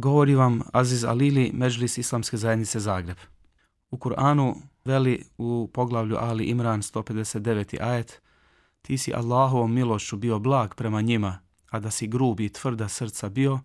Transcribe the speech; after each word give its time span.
Govori 0.00 0.34
vam 0.34 0.60
Aziz 0.72 1.04
Alili, 1.04 1.50
Međlis 1.54 1.98
Islamske 1.98 2.36
zajednice 2.36 2.80
Zagreb. 2.80 3.16
U 3.90 3.96
Kur'anu 3.96 4.54
veli 4.84 5.24
u 5.38 5.70
poglavlju 5.72 6.16
Ali 6.20 6.44
Imran 6.44 6.82
159. 6.82 7.82
ajet 7.82 8.22
Ti 8.82 8.98
si 8.98 9.14
Allahovom 9.14 9.74
milošću 9.74 10.16
bio 10.16 10.38
blag 10.38 10.74
prema 10.74 11.00
njima, 11.00 11.38
a 11.70 11.80
da 11.80 11.90
si 11.90 12.06
grub 12.06 12.40
i 12.40 12.48
tvrda 12.48 12.88
srca 12.88 13.28
bio, 13.28 13.60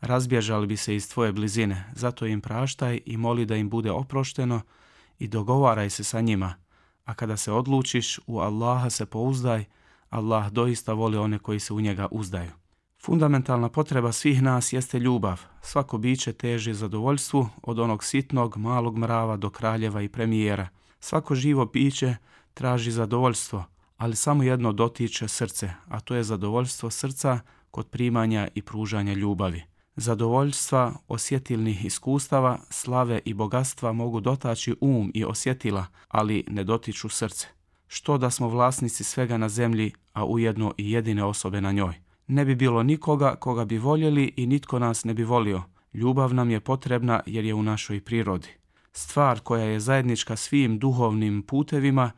razbježali 0.00 0.66
bi 0.66 0.76
se 0.76 0.96
iz 0.96 1.10
tvoje 1.10 1.32
blizine. 1.32 1.84
Zato 1.94 2.26
im 2.26 2.40
praštaj 2.40 3.00
i 3.06 3.16
moli 3.16 3.46
da 3.46 3.56
im 3.56 3.70
bude 3.70 3.90
oprošteno 3.90 4.60
i 5.18 5.28
dogovaraj 5.28 5.90
se 5.90 6.04
sa 6.04 6.20
njima. 6.20 6.54
A 7.04 7.14
kada 7.14 7.36
se 7.36 7.52
odlučiš, 7.52 8.20
u 8.26 8.38
Allaha 8.38 8.90
se 8.90 9.06
pouzdaj, 9.06 9.64
Allah 10.10 10.50
doista 10.50 10.92
voli 10.92 11.16
one 11.16 11.38
koji 11.38 11.60
se 11.60 11.72
u 11.72 11.80
njega 11.80 12.08
uzdaju. 12.10 12.50
Fundamentalna 13.02 13.68
potreba 13.68 14.12
svih 14.12 14.42
nas 14.42 14.72
jeste 14.72 14.98
ljubav. 14.98 15.40
Svako 15.62 15.98
biće 15.98 16.32
teži 16.32 16.74
zadovoljstvu 16.74 17.48
od 17.62 17.78
onog 17.78 18.04
sitnog, 18.04 18.56
malog 18.56 18.98
mrava 18.98 19.36
do 19.36 19.50
kraljeva 19.50 20.02
i 20.02 20.08
premijera. 20.08 20.68
Svako 21.00 21.34
živo 21.34 21.66
biće 21.66 22.16
traži 22.54 22.90
zadovoljstvo, 22.90 23.64
ali 23.96 24.16
samo 24.16 24.42
jedno 24.42 24.72
dotiče 24.72 25.28
srce, 25.28 25.70
a 25.88 26.00
to 26.00 26.14
je 26.14 26.22
zadovoljstvo 26.22 26.90
srca 26.90 27.40
kod 27.70 27.88
primanja 27.88 28.48
i 28.54 28.62
pružanja 28.62 29.12
ljubavi. 29.12 29.62
Zadovoljstva, 29.96 30.92
osjetilnih 31.08 31.84
iskustava, 31.84 32.58
slave 32.70 33.20
i 33.24 33.34
bogatstva 33.34 33.92
mogu 33.92 34.20
dotaći 34.20 34.76
um 34.80 35.10
i 35.14 35.24
osjetila, 35.24 35.86
ali 36.08 36.44
ne 36.48 36.64
dotiču 36.64 37.08
srce. 37.08 37.46
Što 37.86 38.18
da 38.18 38.30
smo 38.30 38.48
vlasnici 38.48 39.04
svega 39.04 39.36
na 39.36 39.48
zemlji, 39.48 39.92
a 40.12 40.24
ujedno 40.24 40.74
i 40.76 40.90
jedine 40.90 41.24
osobe 41.24 41.60
na 41.60 41.72
njoj 41.72 42.07
ne 42.28 42.44
bi 42.44 42.54
bilo 42.54 42.82
nikoga 42.82 43.34
koga 43.34 43.64
bi 43.64 43.78
voljeli 43.78 44.32
i 44.36 44.46
nitko 44.46 44.78
nas 44.78 45.04
ne 45.04 45.14
bi 45.14 45.24
volio. 45.24 45.62
Ljubav 45.94 46.34
nam 46.34 46.50
je 46.50 46.60
potrebna 46.60 47.20
jer 47.26 47.44
je 47.44 47.54
u 47.54 47.62
našoj 47.62 48.00
prirodi. 48.00 48.48
Stvar 48.92 49.40
koja 49.40 49.64
je 49.64 49.80
zajednička 49.80 50.36
svim 50.36 50.78
duhovnim 50.78 51.42
putevima, 51.42 52.10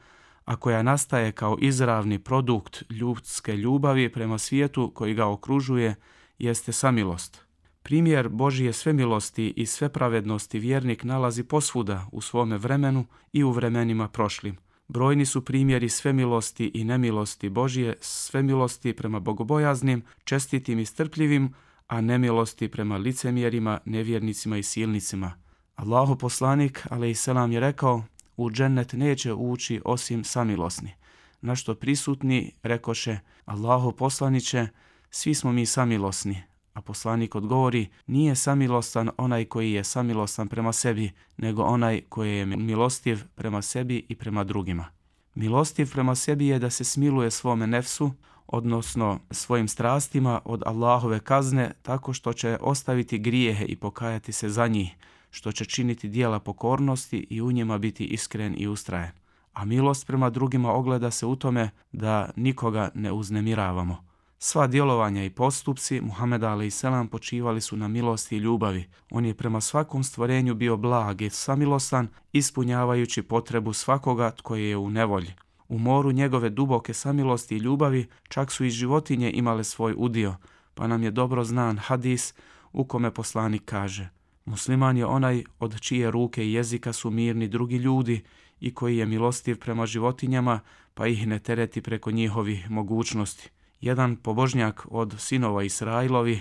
a 0.44 0.56
koja 0.56 0.83
nastaje 0.83 1.33
kao 1.33 1.58
izravni 1.61 2.19
produkt 2.19 2.83
ljudske 2.91 3.56
ljubavi 3.56 4.12
prema 4.12 4.38
svijetu 4.38 4.92
koji 4.94 5.14
ga 5.14 5.27
okružuje, 5.27 5.94
jeste 6.38 6.72
samilost. 6.72 7.44
Primjer 7.83 8.28
Božije 8.28 8.72
svemilosti 8.72 9.53
i 9.56 9.66
svepravednosti 9.66 10.58
vjernik 10.58 11.05
nalazi 11.05 11.42
posvuda 11.44 12.06
u 12.12 12.20
svome 12.20 12.58
vremenu 12.58 13.05
i 13.33 13.44
u 13.44 13.50
vremenima 13.50 14.08
prošlim– 14.08 14.56
Brojni 14.93 15.27
su 15.27 15.45
primjeri 15.45 15.89
svemilosti 15.89 16.71
i 16.75 16.85
nemilosti 16.85 17.49
Božije, 17.49 17.97
svemilosti 18.01 18.93
prema 18.93 19.21
bogobojaznim, 19.21 20.03
čestitim 20.25 20.79
i 20.79 20.85
strpljivim, 20.85 21.55
a 21.87 22.01
nemilosti 22.01 22.69
prema 22.69 22.97
licemjerima, 22.97 23.79
nevjernicima 23.85 24.57
i 24.57 24.63
silnicima. 24.63 25.33
Allahu 25.75 26.17
poslanik, 26.17 26.87
ale 26.91 27.11
i 27.11 27.15
selam 27.15 27.53
je 27.53 27.61
rekao, 27.61 28.05
u 28.37 28.51
džennet 28.51 28.93
neće 28.93 29.33
ući 29.33 29.81
osim 29.85 30.25
samilosni. 30.25 30.93
Na 31.41 31.56
što 31.56 31.75
prisutni 31.75 32.55
rekoše, 32.62 33.19
Allahu 33.45 33.93
poslaniće, 33.93 34.69
svi 35.11 35.34
smo 35.34 35.53
mi 35.53 35.67
samilosni, 35.67 36.43
A 36.75 36.81
poslanik 36.81 37.34
odgovori, 37.34 37.88
nije 38.06 38.34
samilostan 38.34 39.10
onaj 39.19 39.44
koji 39.44 39.72
je 39.72 39.84
samilostan 39.84 40.48
prema 40.48 40.72
sebi, 40.72 41.10
nego 41.36 41.62
onaj 41.62 42.00
koji 42.08 42.36
je 42.36 42.47
milostiv 42.47 43.25
prema 43.34 43.62
sebi 43.62 44.06
i 44.08 44.14
prema 44.14 44.44
drugima. 44.44 44.86
Milostiv 45.34 45.92
prema 45.92 46.14
sebi 46.14 46.47
je 46.47 46.58
da 46.58 46.70
se 46.70 46.84
smiluje 46.84 47.31
svome 47.31 47.66
nefsu, 47.66 48.10
odnosno 48.47 49.19
svojim 49.31 49.69
strastima 49.69 50.41
od 50.44 50.62
Allahove 50.66 51.20
kazne 51.20 51.72
tako 51.82 52.12
što 52.12 52.32
će 52.32 52.58
ostaviti 52.60 53.19
grijehe 53.19 53.64
i 53.64 53.76
pokajati 53.76 54.32
se 54.32 54.48
za 54.48 54.66
njih, 54.66 54.97
što 55.31 55.52
će 55.52 55.64
činiti 55.64 56.08
dijela 56.08 56.38
pokornosti 56.38 57.26
i 57.31 57.42
u 57.42 57.52
njima 57.52 57.78
biti 57.78 58.04
iskren 58.04 58.54
i 58.58 58.66
ustrajen. 58.66 59.12
A 59.52 59.64
milost 59.64 60.06
prema 60.06 60.31
drugima 60.31 60.72
ogleda 60.72 61.10
se 61.10 61.26
u 61.26 61.37
tome 61.37 61.70
da 61.92 62.31
nikoga 62.37 62.91
ne 62.94 63.12
uznemiravamo. 63.12 64.09
Sva 64.43 64.67
djelovanja 64.67 65.25
i 65.25 65.31
postupci 65.31 66.01
Muhameda 66.01 66.53
a.s. 66.53 66.84
počivali 67.11 67.61
su 67.61 67.77
na 67.77 67.89
milosti 67.89 68.37
i 68.37 68.39
ljubavi. 68.39 68.84
On 69.11 69.25
je 69.25 69.34
prema 69.34 69.61
svakom 69.61 70.05
stvorenju 70.05 70.55
bio 70.55 70.77
blag 70.77 71.23
i 71.23 71.31
samilostan, 71.31 72.09
ispunjavajući 72.33 73.23
potrebu 73.23 73.73
svakoga 73.73 74.31
tko 74.31 74.56
je 74.56 74.77
u 74.77 74.91
nevolji. 74.91 75.33
U 75.69 75.79
moru 75.79 76.12
njegove 76.12 76.50
duboke 76.50 76.95
samilosti 76.95 77.56
i 77.56 77.59
ljubavi 77.59 78.06
čak 78.29 78.53
su 78.53 78.65
i 78.65 78.71
životinje 78.71 79.31
imale 79.33 79.65
svoj 79.65 79.95
udio, 79.97 80.34
pa 80.75 80.87
nam 80.87 81.03
je 81.03 81.11
dobro 81.11 81.45
znan 81.45 81.79
hadis 81.79 82.34
u 82.73 82.84
kome 82.84 83.11
poslanik 83.11 83.62
kaže 83.65 84.09
Musliman 84.45 84.97
je 84.97 85.06
onaj 85.06 85.45
od 85.59 85.81
čije 85.81 86.11
ruke 86.11 86.45
i 86.45 86.53
jezika 86.53 86.93
su 86.93 87.11
mirni 87.11 87.49
drugi 87.49 87.77
ljudi 87.77 88.25
i 88.61 88.75
koji 88.75 88.97
je 88.97 89.06
milostiv 89.06 89.59
prema 89.59 89.87
životinjama, 89.87 90.61
pa 90.95 91.06
ih 91.06 91.27
ne 91.27 91.39
tereti 91.39 91.83
preko 91.83 92.11
njihovih 92.11 92.71
mogućnosti. 92.71 93.50
Jedan 93.81 94.17
pobožnjak 94.17 94.87
od 94.91 95.15
sinova 95.19 95.63
Israilovi 95.63 96.41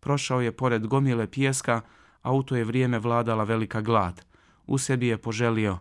prošao 0.00 0.40
je 0.40 0.52
pored 0.52 0.86
gomile 0.86 1.26
pijeska, 1.26 1.80
a 2.22 2.32
u 2.32 2.42
to 2.42 2.56
je 2.56 2.64
vrijeme 2.64 2.98
vladala 2.98 3.44
velika 3.44 3.80
glad. 3.80 4.24
U 4.66 4.78
sebi 4.78 5.06
je 5.06 5.18
poželio, 5.18 5.78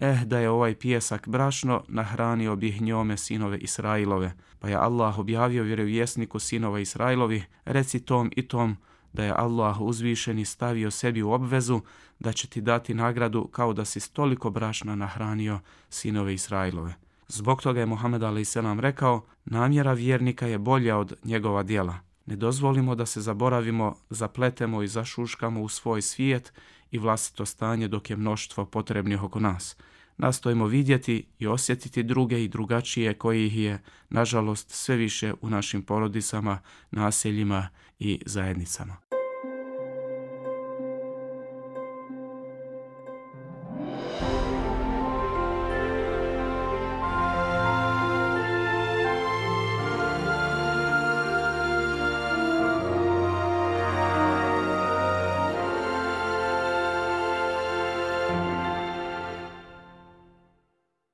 eh 0.00 0.20
da 0.24 0.38
je 0.38 0.50
ovaj 0.50 0.74
pijesak 0.74 1.28
brašno, 1.28 1.84
nahranio 1.88 2.56
bih 2.56 2.82
njome 2.82 3.16
sinove 3.16 3.58
Israilove. 3.58 4.32
Pa 4.58 4.68
je 4.68 4.76
Allah 4.76 5.18
objavio 5.18 5.62
vjerovjesniku 5.62 6.38
sinova 6.38 6.80
Israilovi, 6.80 7.42
reci 7.64 8.00
tom 8.00 8.30
i 8.36 8.48
tom 8.48 8.76
da 9.12 9.24
je 9.24 9.34
Allah 9.36 9.80
uzvišeni 9.80 10.44
stavio 10.44 10.90
sebi 10.90 11.22
u 11.22 11.30
obvezu 11.30 11.80
da 12.18 12.32
će 12.32 12.46
ti 12.46 12.60
dati 12.60 12.94
nagradu 12.94 13.48
kao 13.52 13.72
da 13.72 13.84
si 13.84 14.00
stoliko 14.00 14.50
brašna 14.50 14.94
nahranio 14.94 15.60
sinove 15.88 16.34
Israilove. 16.34 16.94
Zbog 17.32 17.62
toga 17.62 17.80
je 17.80 17.86
Muhammed 17.86 18.22
a.s. 18.22 18.56
rekao, 18.80 19.24
namjera 19.44 19.92
vjernika 19.92 20.46
je 20.46 20.58
bolja 20.58 20.96
od 20.96 21.14
njegova 21.24 21.62
dijela. 21.62 21.98
Ne 22.26 22.36
dozvolimo 22.36 22.94
da 22.94 23.06
se 23.06 23.20
zaboravimo, 23.20 23.96
zapletemo 24.10 24.82
i 24.82 24.88
zašuškamo 24.88 25.62
u 25.62 25.68
svoj 25.68 26.02
svijet 26.02 26.52
i 26.90 26.98
vlastito 26.98 27.46
stanje 27.46 27.88
dok 27.88 28.10
je 28.10 28.16
mnoštvo 28.16 28.64
potrebnih 28.64 29.22
oko 29.22 29.40
nas. 29.40 29.76
Nastojimo 30.16 30.66
vidjeti 30.66 31.26
i 31.38 31.46
osjetiti 31.46 32.02
druge 32.02 32.44
i 32.44 32.48
drugačije 32.48 33.14
koji 33.14 33.46
ih 33.46 33.58
je, 33.58 33.82
nažalost, 34.08 34.70
sve 34.70 34.96
više 34.96 35.34
u 35.40 35.50
našim 35.50 35.82
porodicama, 35.82 36.58
naseljima 36.90 37.68
i 37.98 38.20
zajednicama. 38.26 39.09